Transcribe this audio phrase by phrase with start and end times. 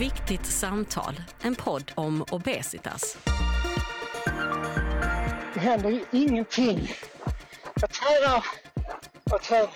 [0.00, 3.18] viktigt samtal, en podd om obesitas.
[5.54, 6.90] Det händer ju ingenting.
[7.80, 8.44] Jag tränar
[9.32, 9.70] och tränar.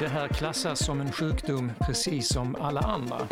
[0.00, 3.28] Det här klassas som en sjukdom precis som alla andra.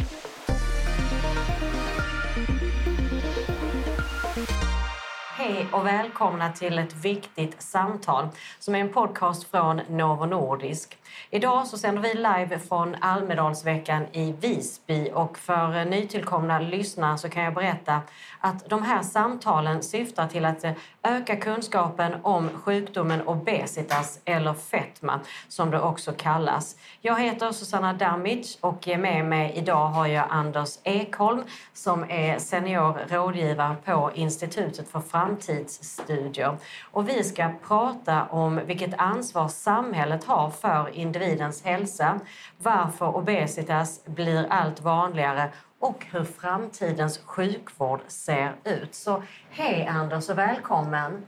[5.37, 10.99] Hej och välkomna till ett viktigt samtal som är en podcast från Novo Nordisk.
[11.31, 17.29] Idag så sänder vi live från Almedalsveckan i Visby och för eh, nytillkomna lyssnare så
[17.29, 18.01] kan jag berätta
[18.41, 25.21] att de här samtalen syftar till att eh, öka kunskapen om sjukdomen obesitas eller fetma
[25.49, 26.77] som det också kallas.
[27.01, 32.99] Jag heter Susanna Damic och med mig idag har jag Anders Ekholm som är senior
[33.09, 36.57] rådgivare på Institutet för framtidsstudier.
[36.91, 42.21] Och vi ska prata om vilket ansvar samhället har för individens hälsa,
[42.59, 48.95] varför obesitas blir allt vanligare och hur framtidens sjukvård ser ut.
[48.95, 51.23] Så hej Anders och välkommen!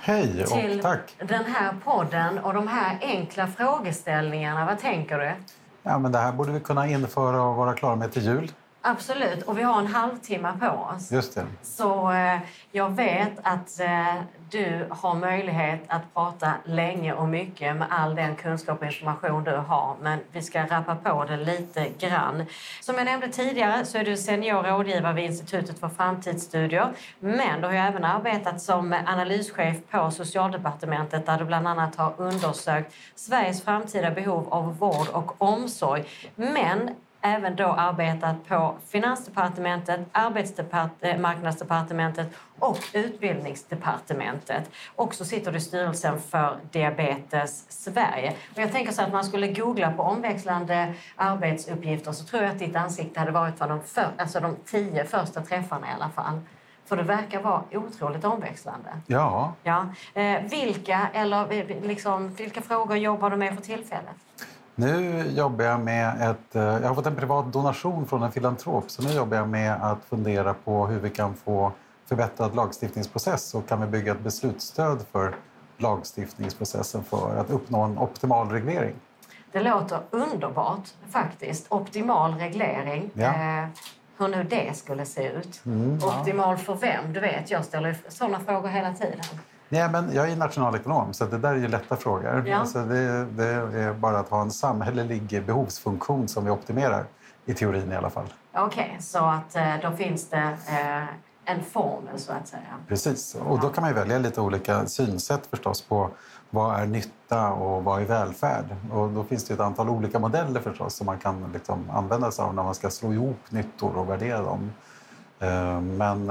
[0.00, 1.16] Hej och till tack!
[1.18, 4.66] den här podden och de här enkla frågeställningarna.
[4.66, 5.32] Vad tänker du?
[5.82, 8.52] Ja, men det här borde vi kunna införa och vara klara med till jul.
[8.82, 11.12] Absolut, och vi har en halvtimme på oss.
[11.12, 11.46] Just det.
[11.62, 12.38] Så eh,
[12.72, 14.14] jag vet att eh,
[14.50, 19.56] du har möjlighet att prata länge och mycket med all den kunskap och information du
[19.56, 19.96] har.
[20.02, 22.44] Men vi ska rappa på det lite grann.
[22.80, 26.88] Som jag nämnde tidigare så är du senior rådgivare vid Institutet för framtidsstudier.
[27.20, 32.94] Men du har även arbetat som analyschef på Socialdepartementet där du bland annat har undersökt
[33.14, 36.04] Sveriges framtida behov av vård och omsorg.
[36.36, 44.70] Men även då arbetat på Finansdepartementet, Arbetsmarknadsdepartementet och Utbildningsdepartementet.
[44.96, 48.34] Och så sitter du i styrelsen för Diabetes Sverige.
[48.54, 52.58] Och jag tänker så att man skulle googla på omväxlande arbetsuppgifter så tror jag att
[52.58, 56.40] ditt ansikte hade varit för de, för, alltså de tio första träffarna i alla fall.
[56.84, 58.90] För det verkar vara otroligt omväxlande.
[59.06, 59.54] Ja.
[59.62, 59.86] Ja.
[60.14, 64.16] Eh, vilka, eller, liksom, vilka frågor jobbar du med för tillfället?
[64.80, 66.56] Nu jobbar jag med ett...
[66.56, 69.74] eh, Jag har fått en privat donation från en filantrop så nu jobbar jag med
[69.84, 71.72] att fundera på hur vi kan få
[72.06, 75.34] förbättrad lagstiftningsprocess och kan vi bygga ett beslutsstöd för
[75.78, 78.94] lagstiftningsprocessen för att uppnå en optimal reglering.
[79.52, 81.66] Det låter underbart faktiskt.
[81.68, 83.10] Optimal reglering.
[83.14, 83.24] Ja.
[83.26, 83.68] Eh,
[84.18, 85.60] hur nu det skulle se ut.
[85.66, 86.20] Mm, ja.
[86.20, 87.12] Optimal för vem?
[87.12, 89.20] Du vet, jag ställer sådana frågor hela tiden.
[89.68, 92.44] Nej, men jag är nationalekonom så det där är ju lätta frågor.
[92.46, 92.56] Ja.
[92.56, 97.04] Alltså det, det är bara att ha en samhällelig behovsfunktion som vi optimerar,
[97.46, 98.26] i teorin i alla fall.
[98.56, 101.04] Okej, så att eh, då finns det eh,
[101.54, 102.62] en formel så att säga.
[102.88, 106.10] Precis, och då kan man ju välja lite olika synsätt förstås på
[106.50, 108.64] vad är nytta och vad är välfärd.
[108.92, 112.44] Och då finns det ett antal olika modeller förstås som man kan liksom använda sig
[112.44, 114.72] av när man ska slå ihop nyttor och värdera dem.
[115.40, 116.26] Eh, Men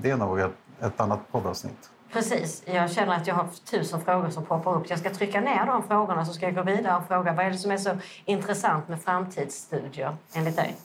[0.00, 0.40] det är nog
[0.80, 1.90] ett annat poddavsnitt.
[2.12, 2.62] Precis.
[2.66, 4.90] Jag känner att jag har tusen frågor som poppar upp.
[4.90, 7.50] Jag ska trycka ner de frågorna så ska jag gå vidare och fråga vad är
[7.50, 7.90] det som är så
[8.24, 10.76] intressant med framtidsstudier enligt dig?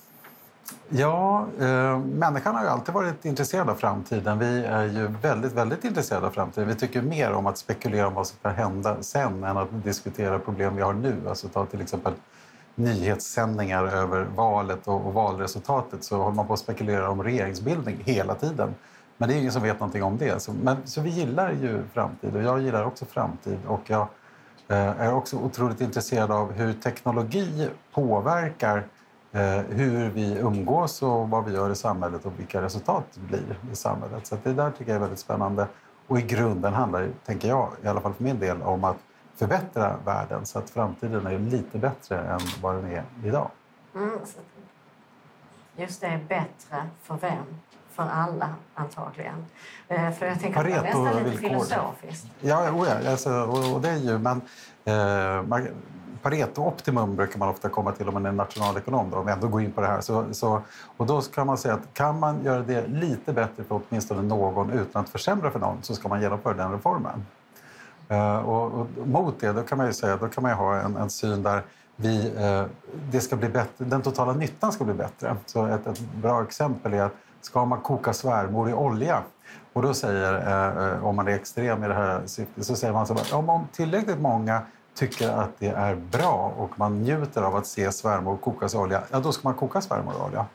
[0.89, 4.39] Ja, eh, människan har ju alltid varit intresserad av framtiden.
[4.39, 6.67] Vi är ju väldigt, väldigt intresserade av framtiden.
[6.67, 10.39] Vi tycker mer om att spekulera om vad som ska hända sen än att diskutera
[10.39, 11.15] problem vi har nu.
[11.29, 12.13] Alltså ta till exempel
[12.75, 18.35] nyhetssändningar över valet och, och valresultatet så håller man på att spekulera om regeringsbildning hela
[18.35, 18.75] tiden.
[19.17, 20.41] Men det är ingen som vet någonting om det.
[20.41, 23.59] Så, men, så vi gillar ju framtid och jag gillar också framtid.
[23.67, 24.07] Och jag
[24.67, 28.77] eh, är också otroligt intresserad av hur teknologi påverkar
[29.31, 33.57] eh, hur vi umgås och vad vi gör i samhället och vilka resultat det blir
[33.71, 34.27] i samhället.
[34.27, 35.67] Så att det där tycker jag är väldigt spännande.
[36.07, 38.97] Och i grunden handlar det, tänker jag, i alla fall för min del, om att
[39.35, 43.49] förbättra världen så att framtiden är lite bättre än vad den är idag.
[43.95, 44.19] Mm.
[45.77, 47.45] Just det, bättre för vem?
[47.95, 49.45] För alla antagligen.
[49.87, 52.27] Eh, För jag tänker att det är nästan lite filosofiskt.
[52.41, 53.29] Ja, oh ja alltså,
[53.75, 54.17] och, det är ju...
[54.17, 54.41] Men,
[54.85, 55.67] eh, man-
[56.21, 59.61] Pareto-optimum brukar man ofta komma till om man är nationalekonom, då, om vi ändå går
[59.61, 60.01] in på det här.
[60.01, 60.61] Så, så,
[60.97, 64.69] och då kan man säga att kan man göra det lite bättre för åtminstone någon
[64.69, 67.25] utan att försämra för någon så ska man genomföra den reformen.
[68.09, 70.75] Eh, och, och mot det då kan man ju säga då kan man ju ha
[70.75, 71.63] en, en syn där
[71.95, 72.65] vi, eh,
[73.11, 75.35] det ska bli bättre, den totala nyttan ska bli bättre.
[75.45, 77.13] Så ett, ett bra exempel är att
[77.45, 79.23] ska man koka svärmor i olja
[79.73, 80.33] och då säger,
[80.93, 83.67] eh, om man är extrem i det här syftet, så säger man så här, om,
[83.71, 84.61] tillräckligt många
[84.95, 89.01] tycker att det är bra och man njuter av att se svärmor kokas i olja,
[89.11, 90.45] ja då ska man koka svärmor i olja.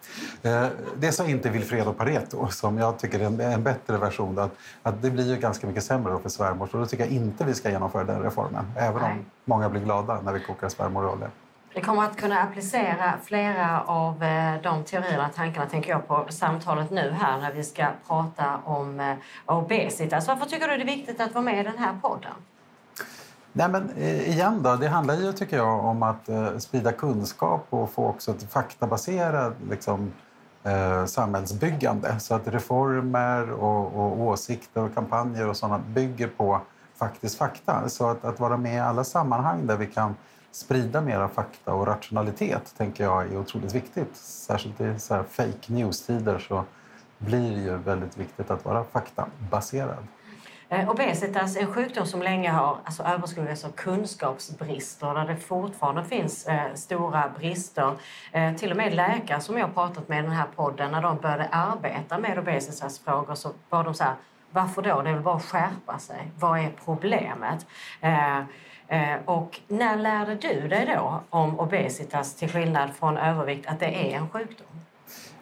[0.42, 4.38] Eh, det sa inte Wilfredo Pareto, som jag tycker är en, en bättre version.
[4.38, 4.50] Att,
[4.82, 7.54] att det blir ju ganska mycket sämre för svärmor, så då tycker jag inte vi
[7.54, 8.64] ska genomföra den reformen.
[8.76, 11.30] Även om många blir glada när vi kokar svärmor i olja.
[11.74, 16.26] Det kommer att kunna applicera flera av eh, de teorierna och tankarna tänker jag på
[16.28, 20.28] samtalet nu här när vi ska prata om eh, obesitas.
[20.28, 22.32] Varför tycker du det är viktigt att vara med i den här podden?
[23.52, 27.66] Nej, men eh, igen då, det handlar ju tycker jag om att eh, sprida kunskap
[27.70, 30.12] och få också ett faktabaserat liksom,
[30.62, 32.20] eh, samhällsbyggande.
[32.20, 36.60] Så att reformer och, och åsikter och kampanjer och sådana bygger på
[36.98, 37.88] faktisk fakta.
[37.88, 40.14] Så att, att vara med i alla sammanhang där vi kan
[40.52, 44.16] sprida mera fakta och rationalitet tänker jag är otroligt viktigt.
[44.16, 46.64] Särskilt i så här fake news-tider så
[47.18, 50.06] blir det ju väldigt viktigt att vara faktabaserad.
[50.72, 56.04] Eh, Obesitas är en sjukdom som länge har alltså, överskuggats av kunskapsbrister där det fortfarande
[56.04, 57.92] finns eh, stora brister.
[58.32, 61.02] Eh, till och med läkare som jag har pratat med i den här podden, när
[61.02, 64.14] de började arbeta med obesitasfrågor så var de så här,
[64.50, 65.02] varför då?
[65.02, 66.32] Det är väl bara att skärpa sig.
[66.38, 67.66] Vad är problemet?
[68.00, 68.40] Eh,
[69.24, 74.16] och när lärde du dig då om obesitas till skillnad från övervikt att det är
[74.16, 74.66] en sjukdom?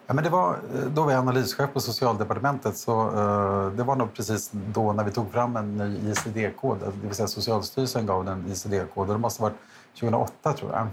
[0.09, 2.77] Ja, men det var, eh, då var jag analyschef på Socialdepartementet.
[2.77, 6.79] Så, uh, det var nog precis då när vi tog fram en ny ICD-kod.
[6.79, 9.07] Det vill säga Socialstyrelsen gav den ICD-kod.
[9.07, 9.59] Det måste ha varit
[9.99, 10.87] 2008 tror jag.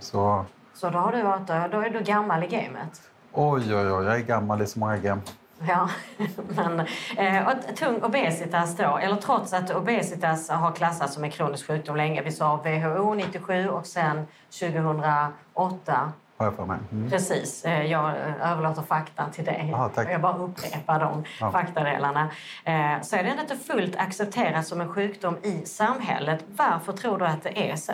[0.00, 0.44] Så,
[0.74, 3.00] så då, har du varit, då är du gammal i gamet?
[3.32, 4.04] Oj, oj, oj.
[4.04, 5.20] Jag är gammal i så många game.
[5.68, 5.90] Ja,
[6.48, 6.80] men
[7.16, 12.22] eh, tung obesitas då, eller trots att obesitas har klassats som en kronisk sjukdom länge.
[12.22, 14.26] Vi sa WHO 97 och sen
[14.60, 16.78] 2008 har jag för mig.
[16.92, 17.10] Mm.
[17.10, 17.64] Precis.
[17.64, 19.72] Eh, jag överlåter faktan till dig.
[19.74, 21.50] Aha, jag bara upprepar de ja.
[21.50, 22.30] faktadelarna.
[22.64, 26.44] Eh, så är det inte fullt accepterat som en sjukdom i samhället.
[26.56, 27.92] Varför tror du att det är så?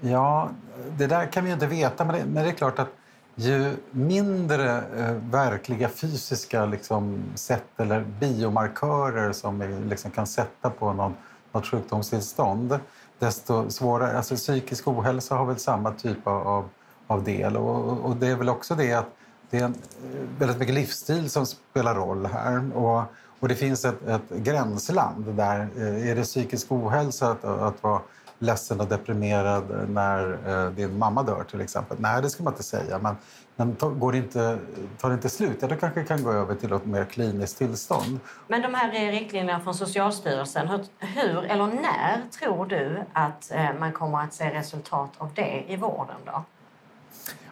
[0.00, 0.48] Ja,
[0.90, 2.88] det där kan vi inte veta, men det, men det är klart att
[3.36, 10.92] ju mindre eh, verkliga fysiska liksom, sätt eller biomarkörer som vi liksom kan sätta på
[10.92, 11.14] någon,
[11.52, 12.78] något sjukdomstillstånd
[13.18, 14.16] desto svårare.
[14.16, 16.68] Alltså, psykisk ohälsa har väl samma typ av
[17.06, 17.56] av del.
[17.56, 19.08] Och, och, det är väl också det att
[19.50, 22.76] det är en, eh, väldigt mycket livsstil som spelar roll här.
[22.76, 23.02] Och,
[23.40, 25.68] och det finns ett, ett gränsland där.
[25.76, 28.00] Eh, är det psykisk ohälsa att, att vara
[28.38, 31.96] ledsen och deprimerad när eh, din mamma dör till exempel?
[32.00, 32.98] Nej, det ska man inte säga.
[32.98, 33.16] Men,
[33.56, 34.58] men går det inte,
[34.98, 37.58] tar det inte slut, ja, då kanske det kan gå över till ett mer kliniskt
[37.58, 38.20] tillstånd.
[38.48, 43.92] Men de här riktlinjerna från Socialstyrelsen, hur, hur eller när tror du att eh, man
[43.92, 46.16] kommer att se resultat av det i vården?
[46.24, 46.44] då?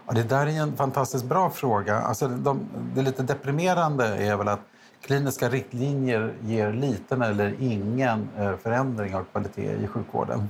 [0.07, 2.01] Ja, det där är en fantastiskt bra fråga.
[2.01, 2.61] Alltså, de,
[2.95, 4.61] det lite deprimerande är väl att
[5.07, 10.49] kliniska riktlinjer ger liten eller ingen eh, förändring av kvalitet i sjukvården.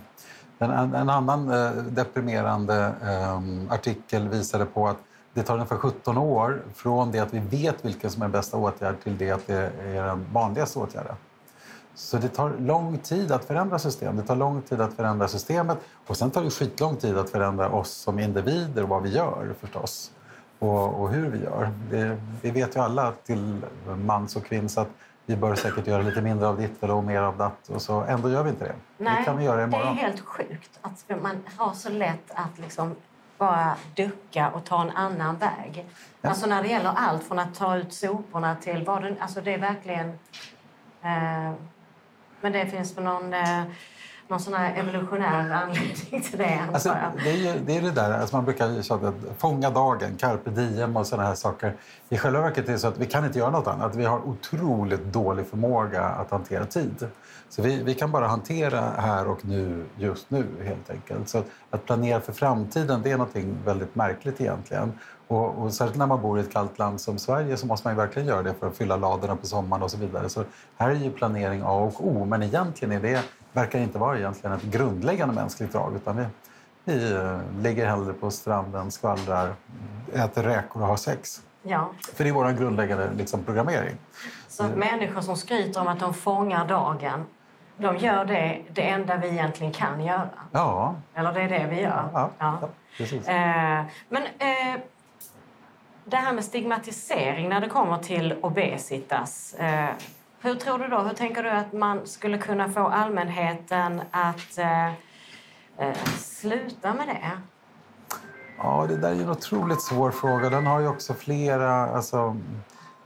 [0.59, 4.97] En, en annan eh, deprimerande ehm, artikel visade på att
[5.33, 8.95] det tar ungefär 17 år från det att vi vet vilken som är bästa åtgärd
[9.03, 11.15] till det att det är den vanligaste åtgärden.
[11.95, 14.17] Så det tar lång tid att förändra system.
[14.17, 17.69] Det tar lång tid att förändra systemet och sen tar det skitlång tid att förändra
[17.69, 20.11] oss som individer och vad vi gör förstås.
[20.59, 21.71] Och, och hur vi gör.
[21.91, 23.61] Det, vi vet ju alla till
[24.05, 24.89] mans och kvinns att
[25.27, 28.31] vi bör säkert göra lite mindre av ditt eller mer av datt och så ändå
[28.31, 28.75] gör vi inte det.
[28.99, 29.97] Nej, det kan vi göra imorgon.
[29.97, 32.95] det är helt sjukt att man har så lätt att liksom
[33.39, 35.87] bara ducka och ta en annan väg.
[36.21, 36.29] Ja.
[36.29, 39.55] Alltså när det gäller allt från att ta ut soporna till vad det, alltså det
[39.55, 40.09] är verkligen
[41.03, 41.53] eh,
[42.45, 43.63] men det finns väl någon, eh,
[44.29, 48.13] någon sån här evolutionär anledning till det, alltså, det, är ju, det är det där,
[48.13, 51.75] alltså man brukar säga att fånga dagen, carpe diem och sådana här saker.
[52.09, 53.97] I själva verket är det så att vi kan inte göra något annat.
[53.97, 57.09] Vi har otroligt dålig förmåga att hantera tid.
[57.49, 61.29] Så vi, vi kan bara hantera här och nu, just nu helt enkelt.
[61.29, 64.93] Så att, att planera för framtiden, det är något väldigt märkligt egentligen.
[65.29, 67.97] Och, och särskilt när man bor i ett kallt land som Sverige så måste man
[67.97, 70.29] verkligen göra det för att fylla ladorna på sommaren och så vidare.
[70.29, 70.45] Så
[70.77, 73.23] här är ju planering A och O, men egentligen är det,
[73.55, 76.25] verkar inte vara egentligen ett grundläggande mänskligt drag utan vi,
[76.85, 79.55] vi eh, ligger hellre på stranden, skvallrar,
[80.13, 81.43] äter räkor och har sex.
[81.63, 81.91] Ja.
[82.15, 83.97] För det är vår grundläggande liksom, programmering.
[84.49, 87.25] Så människor som skryter om att de fångar dagen
[87.77, 90.29] de gör det, det enda vi egentligen kan göra.
[90.53, 90.95] Ja.
[91.15, 92.09] Eller det är det vi gör.
[92.13, 92.59] Ja, ja.
[92.61, 93.29] ja precis.
[93.29, 94.81] Eh, men eh,
[96.05, 99.55] det här med stigmatisering när det kommer till obesitas.
[99.55, 99.89] Eh,
[100.45, 100.99] hur tror du då?
[100.99, 104.89] Hur tänker du att man skulle kunna få allmänheten att eh,
[105.79, 107.31] eh, sluta med det?
[108.59, 110.51] Ja, det där är en otroligt svår fråga.
[110.51, 111.73] Den har ju också flera...
[111.73, 112.37] Alltså,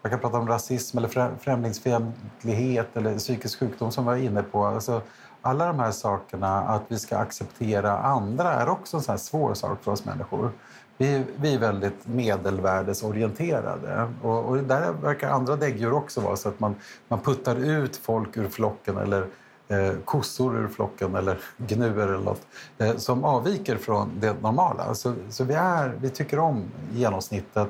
[0.03, 4.67] man kan prata om rasism eller främlingsfientlighet eller psykisk sjukdom som vi var inne på.
[4.67, 5.03] Alltså,
[5.43, 9.83] alla de här sakerna, att vi ska acceptera andra, är också en sån svår sak
[9.83, 10.51] för oss människor.
[10.99, 14.13] Vi, vi är väldigt medelvärdesorienterade.
[14.23, 16.37] Och, och där verkar andra däggdjur också vara.
[16.37, 16.75] Så att man,
[17.09, 19.27] man puttar ut folk ur flocken eller
[19.69, 22.47] eh, kossor ur flocken eller gnuer eller något
[22.79, 24.95] eh, som avviker från det normala.
[24.95, 27.69] Så, så vi, är, vi tycker om genomsnittet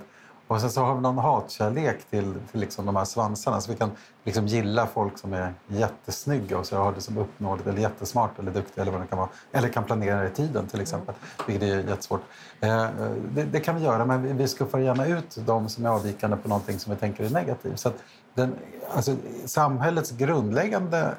[0.49, 3.61] och sen så har vi någon hatkärlek till, till liksom de här svansarna.
[3.61, 3.90] Så vi kan
[4.25, 8.50] liksom gilla folk som är jättesnygga och så har det som uppnåeligt eller jättesmart eller
[8.50, 9.28] duktiga eller vad det kan vara.
[9.52, 11.14] Eller kan planera i tiden till exempel,
[11.47, 12.23] vilket är jättesvårt.
[12.61, 12.87] Eh,
[13.35, 16.37] det, det, kan vi göra, men vi, vi skuffar gärna ut de som är avvikande
[16.37, 17.81] på någonting som vi tänker är negativt.
[17.81, 17.93] Så
[18.35, 18.55] den,
[18.95, 21.14] alltså, samhällets grundläggande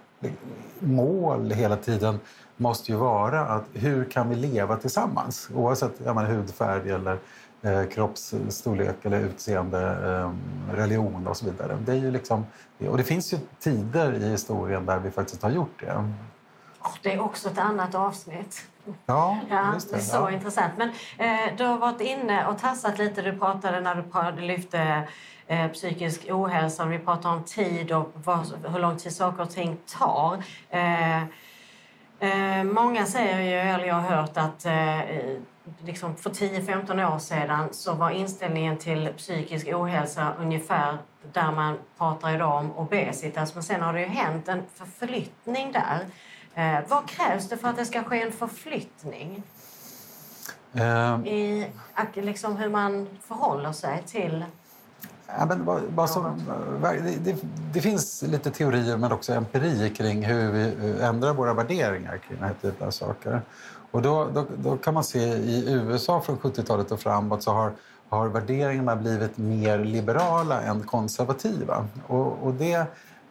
[0.79, 2.19] mål hela tiden
[2.57, 5.49] måste ju vara att hur kan vi leva tillsammans?
[5.55, 7.17] Oavsett ja, men, hudfärg eller
[7.61, 10.31] eh, kroppsstorlek eller utseende, eh,
[10.75, 11.77] religion och så vidare.
[11.85, 12.45] Det är ju liksom,
[12.89, 16.09] och det finns ju tider i historien där vi faktiskt har gjort det.
[17.03, 18.65] Det är också ett annat avsnitt.
[19.05, 19.95] Ja, ja det.
[19.95, 20.31] är så ja.
[20.31, 20.73] intressant.
[20.77, 23.21] Men eh, du har varit inne och tassat lite.
[23.21, 25.07] Du pratade när du lyfte
[25.47, 26.85] eh, psykisk ohälsa.
[26.85, 30.43] Vi pratade om tid och vad, hur lång tid saker och ting tar.
[30.69, 31.23] Eh,
[32.19, 34.99] eh många säger ju, eller jag har hört att eh,
[35.85, 40.97] liksom för 10-15 år sedan så var inställningen till psykisk ohälsa ungefär
[41.33, 43.53] där man pratar idag om obesitas.
[43.53, 46.05] Men sen har det ju hänt en förflyttning där.
[46.55, 49.43] Eh, vad krävs det för att det ska ske en förflyttning?
[50.75, 51.67] Uh, I
[52.13, 54.45] liksom, hur man förhåller sig till
[55.37, 56.41] Ja, men vad, vad som,
[56.81, 57.35] det, det,
[57.73, 62.47] det, finns lite teorier men också empiri kring hur vi ändrar våra värderingar kring den
[62.47, 63.41] här typen av saker.
[63.91, 67.71] Och då, då, då kan man se i USA från 70-talet och framåt så har,
[68.09, 71.87] har värderingarna blivit mer liberala än konservativa.
[72.07, 72.73] Och, och det,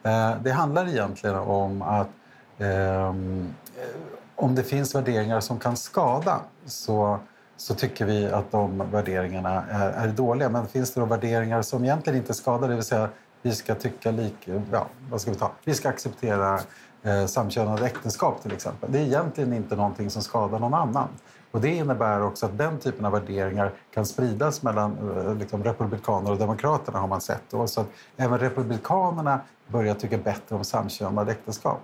[0.03, 2.09] eh, det handlar egentligen om att
[2.57, 7.19] ehm, eh, om det finns värderingar som kan skada så,
[7.57, 10.49] så tycker vi att de värderingarna är, är dåliga.
[10.49, 13.09] Men finns det då värderingar som egentligen inte skadar, det vill säga
[13.41, 15.51] vi ska tycka lik, ja, vad ska vi ta?
[15.63, 16.59] Vi ska acceptera
[17.03, 18.91] eh, samkönade äktenskap till exempel.
[18.91, 21.07] Det är egentligen inte någonting som skadar någon annan.
[21.51, 26.31] Och det innebär också att den typen av värderingar kan spridas mellan eh, liksom, republikaner
[26.31, 27.43] och demokraterna har man sett.
[27.49, 27.67] Då.
[27.67, 27.87] Så att
[28.17, 31.79] även republikanerna börjar tycka bättre om samkönade äktenskap.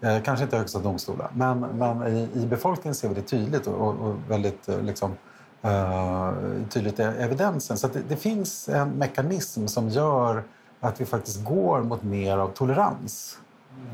[0.00, 4.00] Eh, kanske inte högsta domstolar, men, men i, i befolkningen ser vi det tydligt och,
[4.00, 5.16] och väldigt eh, liksom,
[5.62, 6.32] eh,
[6.68, 7.76] tydligt i evidensen.
[7.76, 10.42] Så det, det, finns en mekanism som gör
[10.80, 13.38] att vi faktiskt går mot mer av tolerans.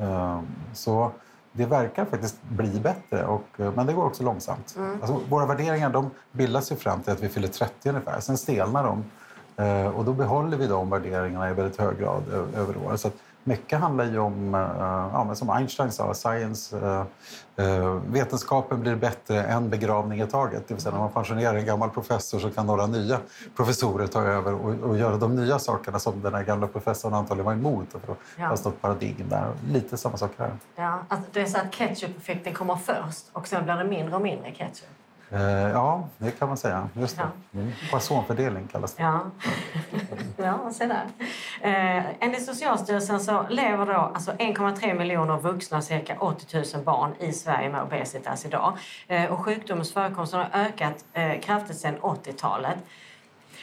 [0.03, 0.41] Uh,
[0.73, 1.11] så
[1.53, 4.75] det verkar faktiskt bli bättre, och, men det går också långsamt.
[4.77, 4.99] Mm.
[5.01, 8.85] Alltså, våra värderingar de bildas ju fram till att vi fyller 30 ungefär, sen stelnar
[8.85, 9.05] de.
[9.65, 12.23] Uh, och då behåller vi de värderingarna i väldigt hög grad
[12.55, 12.97] över år.
[12.97, 13.11] Så
[13.47, 14.61] mycket handlar ju om, eh,
[15.13, 17.05] ja, som Einstein sa, science, eh,
[17.67, 20.69] eh, vetenskapen blir bättre en begravning i taget.
[20.69, 23.19] Det vill säga när man pensionerar en gammal professor så kan några nya
[23.57, 27.47] professorer ta över och, och göra de nya sakerna som den här gamla professorn antagligen
[27.47, 27.93] var emot.
[27.93, 28.47] För att ja.
[28.47, 29.53] ha stått paradigm där.
[29.69, 30.51] Lite samma sak här.
[30.77, 34.23] Ja, alltså det är så att ketchup-effekten kommer först och sen blir det mindre och
[34.23, 34.89] mindre ketchup.
[35.31, 36.89] Eh, ja, det kan man säga.
[36.95, 37.59] Just det.
[37.59, 37.73] Mm.
[37.91, 39.03] Poissonfördelning kallas det.
[39.03, 39.21] Ja,
[40.37, 41.05] ja se där.
[41.61, 47.15] Eh, enligt Socialstyrelsen så lever då alltså 1,3 miljoner vuxna och cirka 80 000 barn
[47.19, 48.79] i Sverige med obesitas idag.
[49.09, 52.79] Eh, och sjukdomens förekomst har ökat eh, kraftigt sedan 80-talet.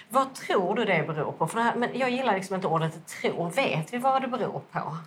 [0.10, 1.48] Vad tror du det beror på?
[1.48, 3.50] För det här, men jag gillar liksom inte ordet tro.
[3.50, 4.98] Vet vi vad det beror på?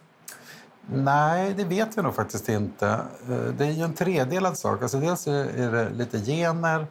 [0.92, 2.88] Nej, det vet vi nog faktiskt inte.
[3.30, 4.82] Eh, det är ju en tredelad sak.
[4.82, 6.86] Alltså dels är det lite gener,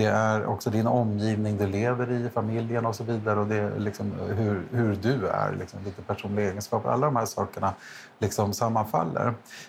[0.00, 3.78] det är också din omgivning du lever i, familjen och så vidare och det är
[3.78, 6.90] liksom eh, hur, hur du är, liksom, lite personliga egenskaper.
[6.90, 7.74] Alla de här sakerna
[8.18, 9.24] liksom sammanfaller.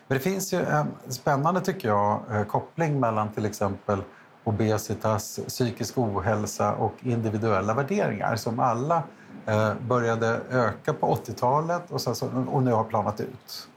[0.08, 4.04] Men det finns ju en spännande, tycker jag, eh, koppling mellan till exempel
[4.44, 9.04] obesitas, psykisk ohälsa och individuella värderingar som alla
[9.46, 13.68] eh, började öka på 80-talet och, så, och nu har planat ut.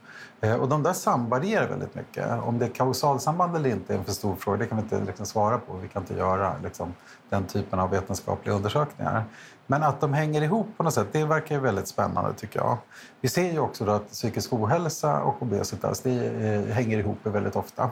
[0.45, 2.43] Eh, och de där samvarierar väldigt mycket.
[2.43, 4.57] Om det är kausalsamband eller inte är en för stor fråga.
[4.57, 5.73] Det kan vi inte liksom svara på.
[5.73, 6.93] Vi kan inte göra liksom,
[7.29, 9.23] den typen av vetenskapliga undersökningar.
[9.67, 12.77] Men att de hänger ihop på något sätt, det verkar ju väldigt spännande tycker jag.
[13.21, 17.89] Vi ser ju också att psykisk ohälsa och obesitas det eh, hänger ihop väldigt ofta.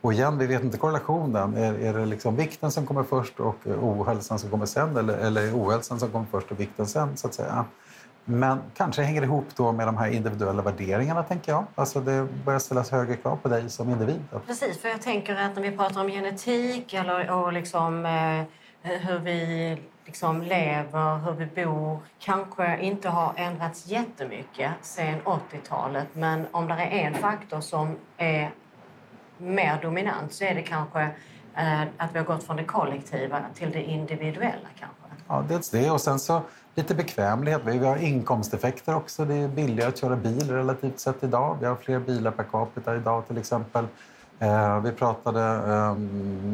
[0.00, 1.56] Och igen, vi vet inte korrelationen.
[1.56, 5.42] Är, är det liksom vikten som kommer först och ohälsan som kommer sen eller, eller
[5.42, 7.16] är ohälsan som kommer först och vikten sen?
[7.16, 7.64] så att säga?
[8.30, 11.64] Men kanske hänger ihop då med de här individuella värderingarna, tänker jag.
[11.74, 14.24] Alltså det börjar ställas högre krav på dig som individ.
[14.46, 18.42] Precis, för jag tänker att när vi pratar om genetik eller, och liksom, eh,
[18.92, 26.08] hur vi liksom lever, hur vi bor, kanske inte har ändrats jättemycket sen 80-talet.
[26.12, 28.50] Men om det är en faktor som är
[29.38, 31.02] mer dominant så är det kanske
[31.56, 34.68] eh, att vi har gått från det kollektiva till det individuella.
[34.78, 34.98] kanske.
[35.28, 35.90] Ja, dels det.
[35.90, 36.42] Och sen så
[36.78, 37.62] lite bekvämlighet.
[37.64, 39.24] Vi har inkomsteffekter också.
[39.24, 41.56] Det är billigare att köra bil relativt sett idag.
[41.60, 43.84] Vi har fler bilar per capita idag till exempel.
[44.40, 45.94] Eh, vi pratade, eh,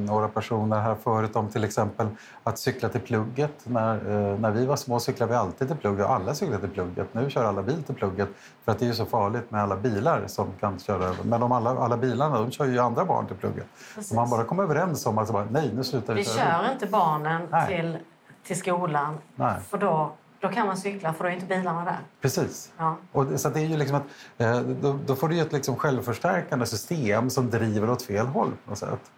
[0.06, 2.06] några personer här förut, om till exempel
[2.42, 3.52] att cykla till plugget.
[3.64, 6.06] När, eh, när vi var små cyklade vi alltid till plugget.
[6.06, 7.14] Alla cyklade till plugget.
[7.14, 8.28] Nu kör alla bil till plugget
[8.64, 11.24] för att det är så farligt med alla bilar som kan köra över.
[11.24, 13.66] Men de alla, alla bilarna de kör ju andra barn till plugget.
[14.10, 16.86] Om man bara kommer överens om att bara, nej, nu slutar vi Vi kör inte
[16.86, 17.98] barnen till,
[18.46, 19.60] till skolan Nej.
[19.68, 21.98] för då, då kan man cykla för då är inte bilarna där.
[22.20, 22.72] Precis.
[22.78, 22.96] Ja.
[23.12, 24.02] Och det, så det är ju liksom att,
[24.38, 28.52] eh, då, då får du ju ett liksom självförstärkande system som driver åt fel håll
[28.64, 29.10] på något sätt.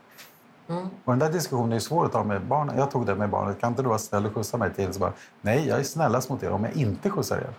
[1.05, 2.79] Och den där diskussionen är svår att ta med barnen.
[2.79, 3.61] Jag tog det med barnet.
[3.61, 4.93] Kan inte du vara snäll och skjutsa mig till?
[4.93, 7.51] Så bara, Nej, jag är snällast mot er om jag inte skjutsar er.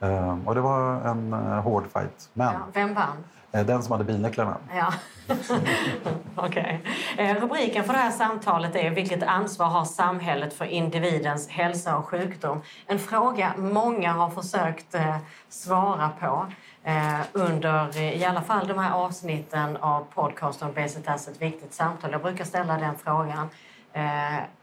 [0.00, 2.30] Eh, och det var en eh, hård fight.
[2.32, 3.24] Men Ja, vem vann?
[3.52, 4.56] eh, den som hade bilnycklarna.
[4.76, 4.92] Ja.
[6.34, 6.82] Okej.
[7.18, 12.06] Eh, Rubriken för det här samtalet är Vilket ansvar har samhället för individens hälsa och
[12.08, 12.62] sjukdom?
[12.86, 14.94] En fråga många har försökt
[15.48, 16.46] svara på
[17.32, 22.12] under i alla fall de här avsnitten av podcasten Obesitas ett viktigt samtal.
[22.12, 23.48] Jag brukar ställa den frågan.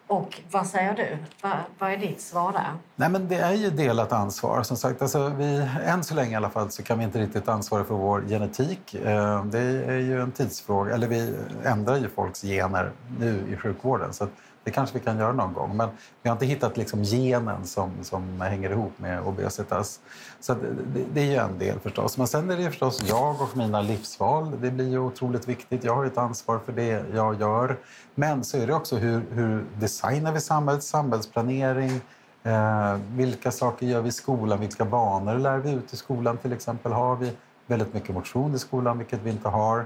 [0.07, 1.17] Och vad säger du?
[1.41, 2.71] Vad, vad är ditt svar där?
[2.95, 4.63] Nej, men det är ju delat ansvar.
[4.63, 7.47] Som sagt, alltså, vi, än så länge i alla fall så kan vi inte riktigt
[7.47, 8.95] ansvara för vår genetik.
[8.95, 10.93] Eh, det är ju en tidsfråga.
[10.93, 14.13] Eller vi ändrar ju folks gener nu i sjukvården.
[14.13, 14.29] Så att
[14.63, 15.77] det kanske vi kan göra någon gång.
[15.77, 15.89] Men
[16.21, 19.99] vi har inte hittat liksom genen som, som hänger ihop med obesitas.
[20.39, 22.17] Så det, det är ju en del förstås.
[22.17, 24.61] Men sen är det ju förstås jag och mina livsval.
[24.61, 25.83] Det blir ju otroligt viktigt.
[25.83, 27.77] Jag har ju ett ansvar för det jag gör.
[28.15, 32.01] Men så är det också hur, hur designar vi samhället, samhällsplanering.
[32.43, 34.59] Eh, vilka saker gör vi i skolan?
[34.59, 36.91] Vilka banor lär vi ut i skolan till exempel?
[36.91, 37.31] Har vi
[37.67, 39.85] väldigt mycket motion i skolan, vilket vi inte har?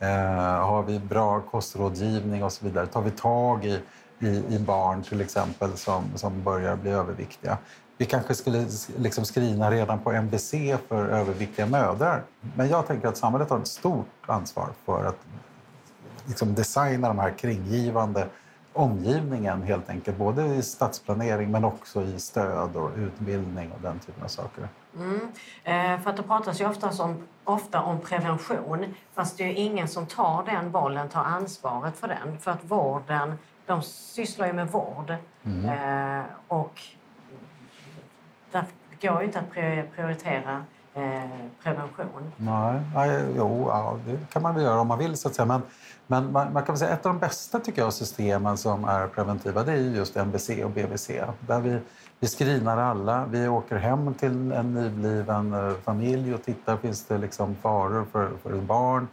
[0.00, 0.08] Eh,
[0.66, 2.86] har vi bra kostrådgivning och så vidare?
[2.86, 3.80] Tar vi tag i,
[4.20, 7.58] i, i barn till exempel som, som börjar bli överviktiga?
[7.96, 12.22] Vi kanske skulle liksom screena redan på MBC för överviktiga mödrar.
[12.56, 15.18] Men jag tänker att samhället har ett stort ansvar för att
[16.26, 18.26] liksom designa de här kringgivande
[18.72, 20.16] omgivningen helt enkelt.
[20.16, 24.68] Både i stadsplanering men också i stöd och utbildning och den typen av saker.
[24.96, 25.20] Mm.
[25.64, 29.54] Eh, för att det pratas ju ofta om, ofta om prevention fast det är ju
[29.54, 32.38] ingen som tar den bollen, tar ansvaret för den.
[32.40, 35.10] För att vården, de sysslar ju med vård.
[35.10, 36.80] Eh, och
[38.52, 38.64] där
[39.02, 41.22] går ju inte att pri- prioritera eh,
[41.62, 42.32] prevention.
[42.36, 45.16] Nej, nej, jo, ja, det kan man väl göra om man vill.
[45.16, 45.46] Så att säga.
[45.46, 45.62] Men,
[46.06, 49.62] men man, man kan säga ett av de bästa tycker jag, systemen som är preventiva
[49.62, 51.10] det är ju just MBC och BVC.
[51.40, 51.78] Där vi,
[52.20, 53.24] vi screenar alla.
[53.30, 56.76] Vi åker hem till en nybliven eh, familj och tittar.
[56.76, 59.08] Finns det liksom faror för, för barn?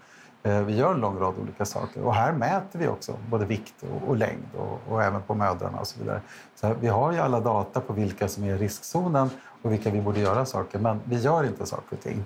[0.45, 2.03] Eh, Vi gör en lång rad olika saker.
[2.03, 5.79] Och här mäter vi också både vikt och, och längd och, och även på mödrarna
[5.79, 6.21] och så vidare.
[6.55, 9.29] Så här, vi har ju alla data på vilka som är i riskzonen
[9.61, 10.79] och vilka vi borde göra saker.
[10.79, 12.23] Men vi gör inte saker och ting.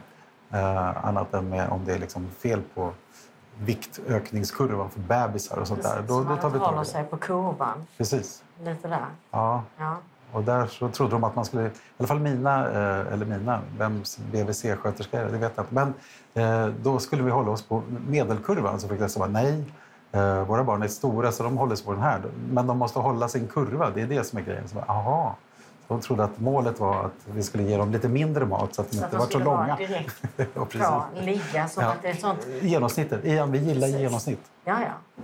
[0.52, 2.92] Eh, annat än med, om det är liksom fel på
[3.58, 6.04] viktökningskurvan för bebisar och sånt där.
[6.08, 6.86] Då, då tar vi tag i det.
[6.86, 7.88] sig på kurvan.
[7.98, 8.44] Precis.
[8.64, 9.06] Lite där.
[9.32, 9.64] Ja.
[9.78, 9.98] Ja.
[10.32, 13.60] Och där så trodde de att man skulle, i alla fall mina, eh, eller mina,
[13.78, 15.74] vems BVC-sköterska är det, det vet jag inte.
[15.76, 15.94] Men
[16.68, 18.80] eh, då skulle vi hålla oss på medelkurvan.
[18.80, 19.64] Så fick jag säga nej,
[20.12, 22.22] eh, våra barn är stora så de håller sig på den här.
[22.52, 24.68] Men de måste hålla sin kurva, det är det som är grejen.
[24.68, 25.36] Så, bara, aha.
[25.88, 28.82] Så de trodde att målet var att vi skulle ge dem lite mindre mat så
[28.82, 29.76] att de Så inte var så långa.
[29.76, 30.80] direkt ja, precis.
[30.80, 31.90] bra, ligga som Ja.
[31.90, 34.02] att det är ett sånt Genomsnittet, igen, vi gillar Precis.
[34.02, 34.42] genomsnitt.
[34.66, 35.24] Ja, ja.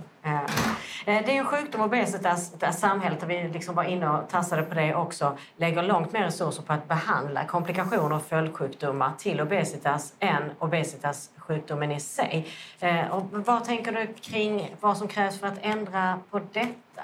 [1.08, 4.62] Eh, det är en sjukdom, obesitas, där samhället, och vi liksom var inne och tassade
[4.62, 10.12] på det också, lägger långt mer resurser på att behandla komplikationer och följdsjukdomar till obesitas
[10.18, 12.46] än obesitas-sjukdomen i sig.
[12.80, 17.02] Eh, och vad tänker du kring vad som krävs för att ändra på detta?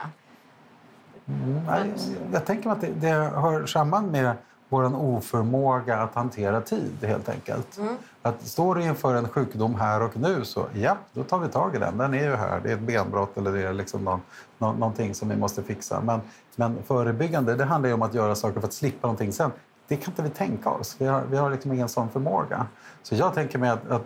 [1.29, 1.95] Mm,
[2.33, 4.33] Jag tänker att det, det hör samman med
[4.73, 7.79] vår oförmåga att hantera tid helt enkelt.
[8.23, 11.75] Att står du inför en sjukdom här och nu så ja, då tar vi tag
[11.75, 11.99] i den.
[11.99, 12.61] Den är ju här.
[12.61, 14.21] Det är ett benbrott eller det är liksom någon,
[14.59, 16.01] nå- någonting som vi måste fixa.
[16.01, 16.21] Men,
[16.57, 19.51] men förebyggande, det handlar ju om att göra saker för att slippa någonting sen.
[19.89, 20.97] Det kan inte vi tänka oss.
[20.99, 22.67] Vi har, vi har liksom ingen sån förmåga.
[23.03, 24.03] Så jag tänker mig att, att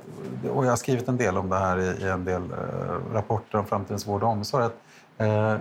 [0.54, 3.58] och jag har skrivit en del om det här i, i en del eh, rapporter
[3.58, 4.64] om framtidens vård och omsorg.
[4.64, 4.76] Att,
[5.18, 5.54] eh,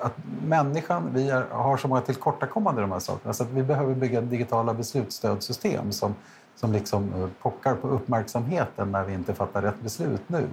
[0.00, 0.14] att
[0.46, 3.94] människan vi är, har så många tillkortakommanden i de här sakerna så att vi behöver
[3.94, 6.14] bygga digitala beslutsstödssystem som,
[6.56, 10.48] som liksom eh, pockar på uppmärksamheten när vi inte fattar rätt beslut nu.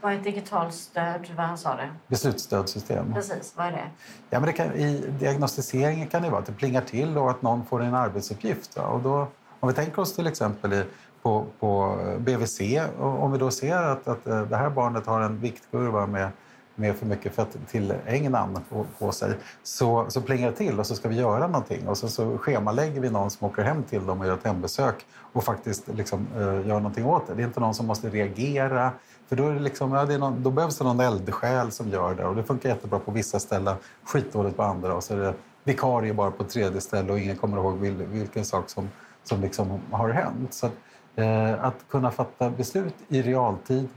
[0.00, 1.30] Vad är ett digitalt stöd?
[1.36, 1.82] Vad sa du?
[2.06, 3.14] Beslutsstödssystem.
[3.14, 3.90] Precis, vad är det?
[4.30, 7.42] Ja, men det kan, I diagnostiseringen kan det vara att det plingar till och att
[7.42, 8.76] någon får en arbetsuppgift.
[8.76, 8.82] Va?
[8.82, 9.26] Och då,
[9.60, 10.84] om vi tänker oss till exempel i,
[11.22, 12.60] på, på BVC,
[12.98, 16.30] om vi då ser att, att eh, det här barnet har en viktkurva med
[16.74, 20.94] med för mycket fett tillägnan på, på sig så, så plingar det till och så
[20.94, 24.20] ska vi göra någonting och så, så schemalägger vi någon som åker hem till dem
[24.20, 27.34] och gör ett hembesök och faktiskt liksom, uh, gör någonting åt det.
[27.34, 28.92] Det är inte någon som måste reagera
[29.30, 31.88] för då, är det liksom, ja, det är någon, då behövs det någon eldsjäl som
[31.88, 35.18] gör det och det funkar jättebra på vissa ställen, skitdåligt på andra och så är
[35.18, 38.88] det vikarie bara på ett tredje ställe och ingen kommer ihåg vilken sak som,
[39.24, 40.54] som liksom har hänt.
[40.54, 40.72] Så att,
[41.16, 43.88] eh, att kunna fatta beslut i realtid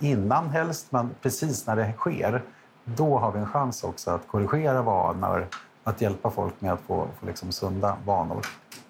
[0.00, 2.42] innan helst, men precis när det sker,
[2.84, 5.46] då har vi en chans också att korrigera vanor,
[5.84, 8.40] att hjälpa folk med att få, få liksom sunda vanor.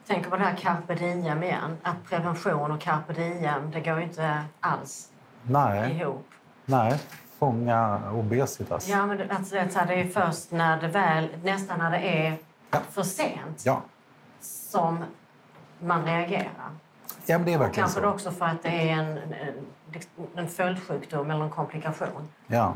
[0.06, 1.76] Tänk på det här carpe diem igen.
[1.82, 5.08] Att prevention och carpe diem, det går ju inte alls
[5.42, 5.96] Nej.
[6.00, 6.26] ihop.
[6.64, 7.00] Nej,
[7.38, 8.88] fånga obesitas.
[8.88, 12.36] Ja, men alltså, det är först när det väl, nästan när det är
[12.70, 12.78] Ja.
[12.90, 13.82] för sent Ja,
[14.40, 15.04] som
[15.80, 16.70] man reagerar.
[17.26, 18.06] Ja men det är verkligen Kanske så.
[18.06, 19.54] också för att det är en, en,
[20.34, 22.28] en följdsjukdom eller en komplikation.
[22.46, 22.74] Ja.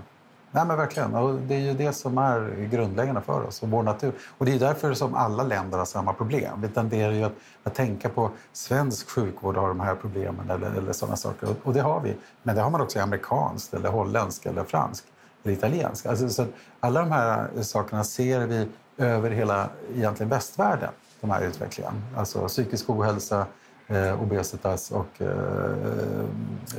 [0.54, 1.14] Nej, men verkligen.
[1.14, 4.12] Och det är ju det som är grundläggande för oss och vår natur.
[4.38, 6.60] Och det är därför som alla länder har samma problem.
[6.62, 10.92] Vi tenderar ju att, att tänka på svensk sjukvård har de här problemen eller, eller
[10.92, 11.50] sådana saker.
[11.50, 12.16] Och, och det har vi.
[12.42, 15.04] Men det har man också i amerikansk, eller holländsk, eller fransk
[15.44, 16.06] eller italiensk.
[16.06, 16.46] Alltså, så
[16.80, 18.68] alla de här sakerna ser vi
[18.98, 20.90] över hela egentligen västvärlden,
[21.20, 21.92] de här utvecklingen.
[22.16, 23.46] Alltså psykisk ohälsa,
[23.92, 25.28] eh, obesitas och eh,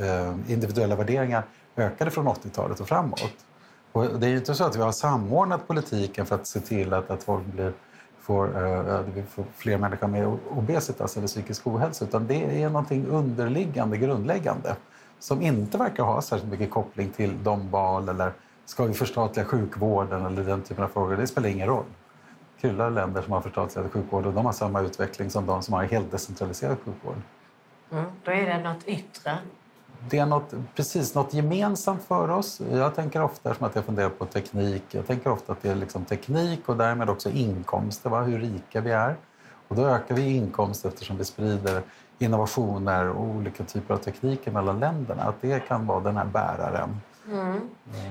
[0.02, 1.43] eh, individuella värderingar
[1.76, 3.45] ökade från 80-talet och framåt.
[3.91, 6.93] Och det är ju inte så att vi har samordnat politiken för att se till
[6.93, 7.73] att, att folk blir,
[8.21, 12.69] får, eh, att vi får fler människor med obesitas eller psykisk ohälsa utan det är
[12.69, 14.76] någonting underliggande, grundläggande
[15.19, 18.32] som inte verkar ha särskilt mycket koppling till de val eller
[18.65, 21.17] ska vi förstatliga sjukvården eller den typen av frågor.
[21.17, 21.86] Det spelar ingen roll.
[22.62, 25.84] Kryllar länder som har förstatligat sjukvård och de har samma utveckling som de som har
[25.84, 27.22] helt decentraliserad sjukvård.
[27.92, 28.06] Mm.
[28.24, 29.38] Då är det något yttre.
[30.10, 32.62] Det är något, precis något gemensamt för oss.
[32.72, 34.84] Jag tänker ofta som att jag funderar på teknik.
[34.92, 38.22] Jag tänker ofta att det är liksom teknik och därmed också inkomster, va?
[38.22, 39.16] hur rika vi är.
[39.68, 41.82] Och då ökar vi inkomst eftersom vi sprider
[42.20, 45.24] innovationer och olika typer av tekniker mellan länderna.
[45.24, 47.02] Att det kan vara den här bäraren.
[47.31, 47.69] Mm.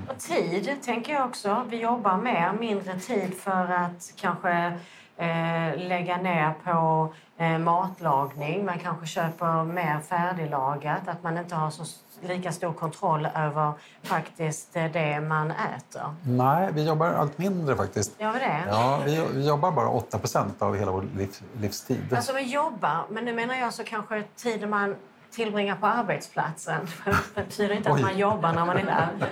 [0.08, 1.64] Och tid tänker jag också.
[1.68, 4.78] Vi jobbar med mindre tid för att kanske
[5.16, 8.64] eh, lägga ner på eh, matlagning.
[8.64, 11.08] Man kanske köper mer färdiglagat.
[11.08, 11.84] Att man inte har så
[12.20, 13.72] lika stor kontroll över
[14.02, 16.14] faktiskt eh, det man äter.
[16.22, 18.20] Nej, vi jobbar allt mindre faktiskt.
[18.20, 18.64] Gör vi det?
[18.68, 22.14] Ja, vi, vi jobbar bara 8% av hela vår liv, livstid.
[22.14, 24.96] Alltså vi jobbar, men nu menar jag så kanske tiden man
[25.32, 26.86] tillbringar på arbetsplatsen.
[27.34, 27.94] Det betyder inte Oj.
[27.94, 29.30] att man jobbar när man är där.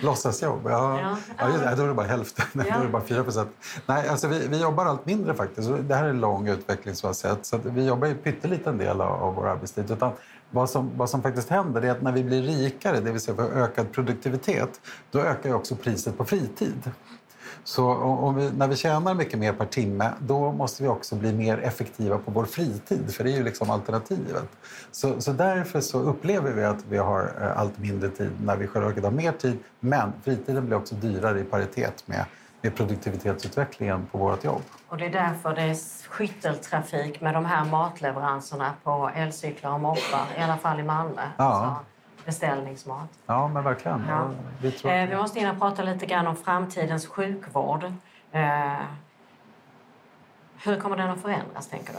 [0.02, 1.00] Låtsasjobb, ja.
[1.00, 1.16] Ja.
[1.38, 1.48] ja.
[1.48, 2.46] just då är det bara hälften.
[2.52, 2.74] Ja.
[2.74, 3.46] Då är det bara 4
[3.86, 5.70] Nej, alltså vi, vi jobbar allt mindre faktiskt.
[5.80, 7.46] Det här är en lång utveckling så, sett.
[7.46, 9.90] så vi jobbar ju pytteliten del av, av vår arbetstid.
[9.90, 10.12] Utan
[10.50, 13.36] vad, som, vad som faktiskt händer är att när vi blir rikare, det vill säga
[13.36, 16.90] för ökad produktivitet, då ökar ju också priset på fritid.
[17.64, 21.32] Så om vi, när vi tjänar mycket mer per timme, då måste vi också bli
[21.32, 24.48] mer effektiva på vår fritid, för det är ju liksom alternativet.
[24.90, 28.66] Så, så därför så upplever vi att vi har eh, allt mindre tid när vi
[28.66, 32.24] själva har mer tid, men fritiden blir också dyrare i paritet med,
[32.60, 34.62] med produktivitetsutvecklingen på vårt jobb.
[34.88, 35.76] Och det är därför det är
[36.08, 41.22] skytteltrafik med de här matleveranserna på elcyklar och moppar, i alla fall i Malmö.
[41.36, 41.44] Ja.
[41.44, 41.84] Alltså
[42.26, 43.08] beställningsmat.
[43.26, 44.04] Ja, men verkligen.
[44.08, 44.30] Ja.
[44.62, 44.92] Vi tror...
[44.92, 47.84] Eh, vi måste in och prata lite grann om framtidens sjukvård.
[48.32, 48.72] Eh,
[50.64, 51.98] hur kommer den att förändras, tänker du?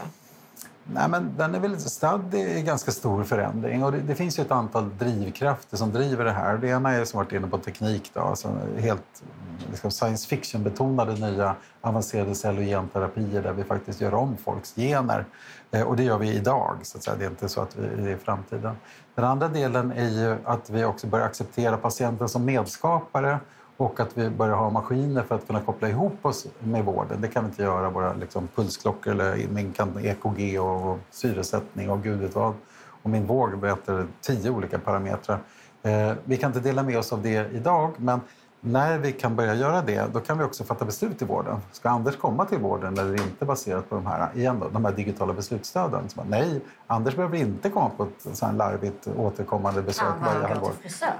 [0.92, 3.84] Nej, men den är väl stadd i ganska stor förändring.
[3.84, 6.56] Och det, det finns ju ett antal drivkrafter som driver det här.
[6.56, 8.10] Det ena är som varit inne på teknik.
[8.14, 9.22] Då, alltså helt
[9.70, 15.24] liksom science fiction-betonade nya avancerade cell och genterapier där vi faktiskt gör om folks gener.
[15.70, 17.16] Eh, och det gör vi idag, så att säga.
[17.16, 18.76] det är inte så att vi det är i framtiden.
[19.14, 23.38] Den andra delen är ju att vi också börjar acceptera patienten som medskapare
[23.76, 27.20] och att vi börjar ha maskiner för att kunna koppla ihop oss med vården.
[27.20, 31.90] Det kan vi inte göra, våra liksom, pulsklockor eller min kan EKG och, och syresättning
[31.90, 32.54] och gud vet vad.
[33.02, 35.38] Och min våg mäter tio olika parametrar.
[35.82, 38.20] Eh, vi kan inte dela med oss av det idag, men
[38.66, 41.56] när vi kan börja göra det, då kan vi också fatta beslut i vården.
[41.72, 44.92] Ska Anders komma till vården eller inte baserat på de här, igen då, de här
[44.92, 46.08] digitala beslutsstöden?
[46.08, 50.70] Så nej, Anders behöver inte komma på ett sånt larvigt återkommande besök Han varje halvår.
[50.70, 51.12] till frisören.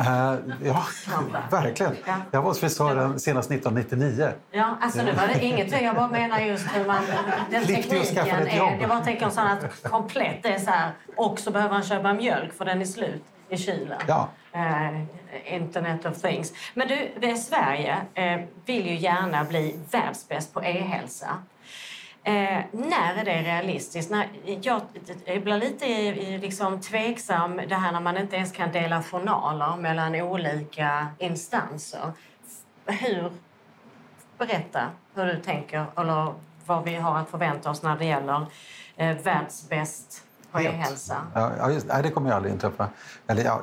[0.00, 0.84] Eh, ja,
[1.50, 1.92] verkligen.
[2.06, 2.14] Ja.
[2.30, 4.28] Jag var hos frisören senast 1999.
[4.50, 5.82] Ja, alltså nu var det inget.
[5.82, 7.02] Jag bara menar just hur man...
[7.50, 8.80] Den tekniken är...
[8.80, 10.90] Jag bara tänker att komplett det är så här...
[11.16, 13.98] Och så behöver han köpa mjölk för den är slut i kylen.
[14.06, 14.28] Ja.
[14.52, 15.02] Eh,
[15.44, 16.52] Internet of things.
[16.74, 21.42] Men du, Sverige eh, vill ju gärna bli världsbäst på e-hälsa.
[22.24, 24.10] Eh, när är det realistiskt?
[24.10, 24.28] När,
[24.62, 24.82] jag,
[25.24, 30.14] jag blir lite liksom, tveksam det här när man inte ens kan dela journaler mellan
[30.14, 32.12] olika instanser.
[32.86, 33.32] Hur...
[34.38, 36.34] Berätta hur du tänker eller
[36.66, 38.46] vad vi har att förvänta oss när det gäller
[38.96, 41.16] eh, världsbäst på e-hälsa.
[41.34, 42.88] Ja, just, nej, det kommer ju aldrig inträffa.
[43.26, 43.60] Eller ja,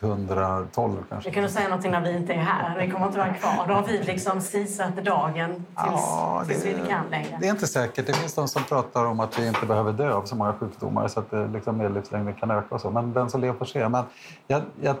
[0.00, 1.30] 2112 kanske.
[1.30, 2.78] Vi kan du säga någonting när vi inte är här.
[2.78, 3.64] Vi kommer inte vara kvar.
[3.68, 7.38] Då har vi liksom sisat dagen tills, ja, det, tills vi inte kan längre.
[7.40, 8.06] Det är inte säkert.
[8.06, 11.08] Det finns de som pratar om att vi inte behöver dö av så många sjukdomar
[11.08, 12.90] så att liksom medellivslängden kan öka och så.
[12.90, 13.88] Men den som lever får se.
[13.88, 14.04] Men
[14.46, 14.96] jag, jag,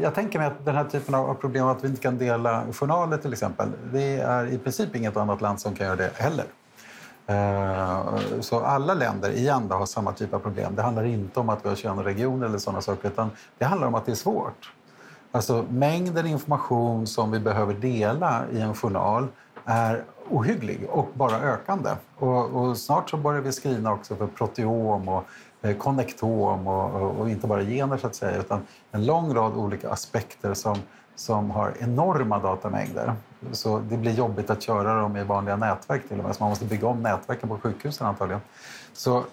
[0.00, 3.16] jag tänker mig att den här typen av problem att vi inte kan dela journaler
[3.16, 3.68] till exempel.
[3.92, 6.44] Det är i princip inget annat land som kan göra det heller.
[7.26, 10.74] Eh, så alla länder igen då, har samma typ av problem.
[10.76, 13.88] Det handlar inte om att vi har 21 regioner eller sådana saker utan det handlar
[13.88, 14.72] om att det är svårt.
[15.32, 19.28] Alltså mängden information som vi behöver dela i en journal
[19.64, 21.90] är ohygglig och bara ökande.
[22.18, 25.24] Och, och snart så börjar vi skriva också för proteom och
[25.62, 29.52] eh, konnektom och, och, och, inte bara gener så att säga utan en lång rad
[29.56, 30.76] olika aspekter som
[31.20, 33.14] som har enorma datamängder.
[33.52, 36.36] Så det blir jobbigt att köra dem i vanliga nätverk till och med.
[36.36, 38.40] Så man måste bygga om nätverken på sjukhusen antagligen.
[38.92, 39.24] Så,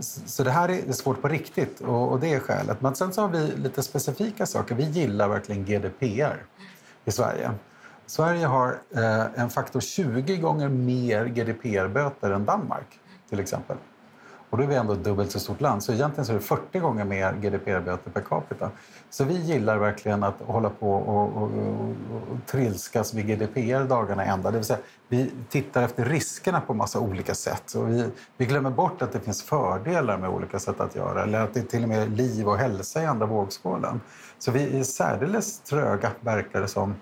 [0.00, 2.80] så det här är svårt på riktigt och, och det är skälet.
[2.80, 4.74] Men sen så har vi lite specifika saker.
[4.74, 6.44] Vi gillar verkligen GDPR
[7.04, 7.50] i Sverige.
[8.06, 13.76] Sverige har eh, en faktor 20 gånger mer GDPR-böter än Danmark till exempel.
[14.50, 15.82] Och då är vi ändå ett dubbelt så stort land.
[15.82, 18.70] Så egentligen så är det 40 gånger mer GDPR-böter per capita.
[19.10, 21.50] Så vi gillar verkligen att hålla på och, och, och,
[22.12, 24.50] och trilskas vid GDPR dagarna ända.
[24.50, 27.74] Det vill säga, vi tittar efter riskerna på massa olika sätt.
[27.74, 28.04] Och vi,
[28.36, 31.22] vi glömmer bort att det finns fördelar med olika sätt att göra.
[31.22, 34.00] Eller att det är till och med liv och hälsa i andra vågskålen.
[34.38, 36.94] Så vi är särdeles tröga, verkar det som,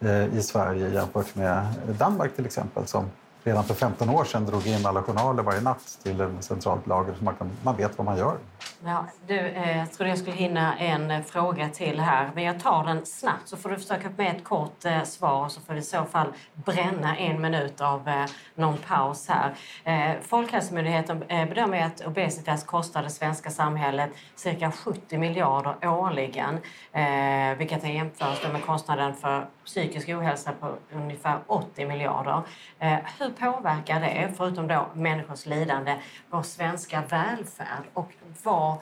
[0.00, 1.66] eh, i Sverige jämfört med
[1.98, 2.86] Danmark till exempel.
[2.86, 3.04] Som
[3.46, 7.14] redan för 15 år sedan drog in alla journaler varje natt till en centralt lager
[7.14, 8.36] så man, kan, man vet vad man gör.
[8.84, 12.60] Ja, du, eh, jag trodde jag skulle hinna en eh, fråga till här, men jag
[12.60, 15.80] tar den snabbt så får du försöka med ett kort eh, svar så får vi
[15.80, 19.54] i så fall bränna en minut av eh, någon paus här.
[19.84, 26.54] Eh, Folkhälsomyndigheten eh, bedömer att obesitas kostar det svenska samhället cirka 70 miljarder årligen,
[26.92, 32.42] eh, vilket är jämförs med kostnaden för psykisk ohälsa på ungefär 80 miljarder.
[32.78, 35.96] Eh, hur påverkar det, förutom då människors lidande,
[36.30, 37.84] vår svenska välfärd?
[37.94, 38.76] Och vad,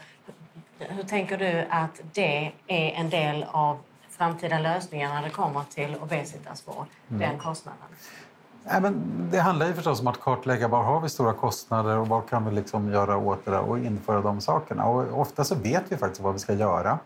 [0.78, 3.78] hur tänker du att det är en del av
[4.10, 7.20] framtida lösningar när det kommer till obesitasvård, mm.
[7.20, 7.88] den kostnaden?
[8.64, 12.08] Ja, men det handlar ju förstås om att kartlägga var har vi stora kostnader och
[12.08, 14.86] vad kan vi liksom göra åt det och införa de sakerna.
[14.86, 16.98] Och ofta så vet vi faktiskt vad vi ska göra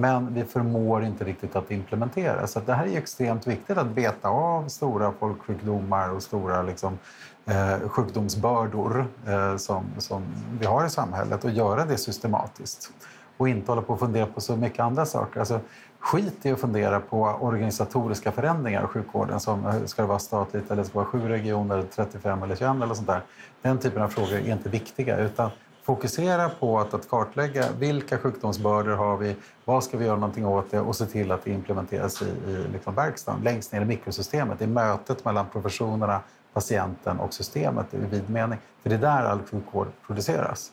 [0.00, 2.46] men vi förmår inte riktigt att implementera.
[2.46, 6.98] Så det här är extremt viktigt att beta av stora folksjukdomar och stora liksom,
[7.46, 10.22] eh, sjukdomsbördor eh, som, som
[10.60, 12.90] vi har i samhället och göra det systematiskt.
[13.36, 15.40] Och inte hålla på och fundera på så mycket andra saker.
[15.40, 15.60] Alltså,
[15.98, 19.40] skit i att fundera på organisatoriska förändringar i sjukvården.
[19.40, 22.82] Som, eh, ska det vara statligt eller ska det vara sju regioner, 35 eller 21
[22.82, 23.22] eller sånt där.
[23.62, 25.18] Den typen av frågor är inte viktiga.
[25.18, 25.50] utan
[25.88, 30.70] fokusera på att, att kartlägga vilka sjukdomsbördor har vi, vad ska vi göra någonting åt
[30.70, 34.62] det och se till att det implementeras i, i liksom verkstaden, längst ner i mikrosystemet,
[34.62, 36.20] i mötet mellan professionerna,
[36.52, 38.58] patienten och systemet i vid mening.
[38.82, 40.72] För det är där all sjukvård produceras.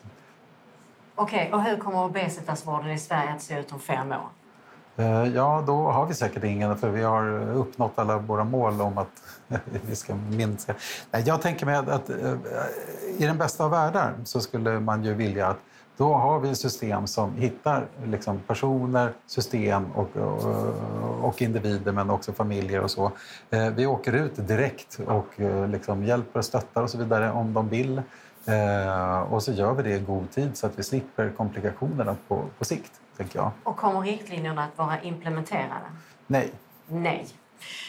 [1.14, 4.28] Okej, okay, och hur kommer obesitasvården i Sverige att se ut om fem år?
[4.96, 8.98] Eh, ja, då har vi säkert ingen, för vi har uppnått alla våra mål om
[8.98, 9.22] att
[9.88, 10.74] vi ska minska.
[11.10, 12.34] Jag tänker mig att, eh,
[13.18, 15.58] i den bästa av världar så skulle man ju vilja att
[15.96, 22.32] då har vi system som hittar liksom personer, system och, och, och, individer men också
[22.32, 23.12] familjer och så.
[23.50, 27.68] Eh, vi åker ut direkt och liksom hjälper och stöttar och så vidare om de
[27.68, 28.02] vill.
[29.30, 32.64] Och så gör vi det i god tid så att vi slipper komplikationerna på, på
[32.64, 33.50] sikt tänker jag.
[33.62, 35.86] Och kommer riktlinjerna att vara implementerade?
[36.26, 36.50] Nej.
[36.88, 37.26] Nej.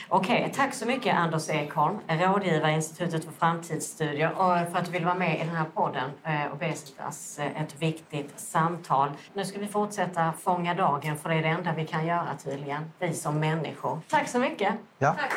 [0.10, 4.92] Okej, okay, tack så mycket Anders Ekholm, rådgivare Institutet för framtidsstudier och för att du
[4.92, 9.10] vill vara med i den här podden eh, Obesitas, eh, ett viktigt samtal.
[9.34, 12.92] Nu ska vi fortsätta fånga dagen för det är det enda vi kan göra tydligen,
[13.00, 14.00] vi som människor.
[14.10, 14.74] Tack så mycket.
[14.98, 15.16] Ja.
[15.20, 15.34] Tack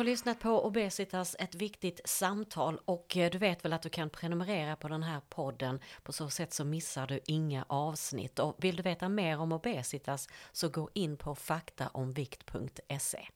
[0.00, 4.10] har lyssnat på Obesitas, ett viktigt samtal och eh, du vet väl att du kan
[4.10, 5.80] prenumerera på den här podden.
[6.02, 10.28] På så sätt så missar du inga avsnitt och vill du veta mer om Obesitas
[10.52, 13.28] så gå in på faktaomvikt.se.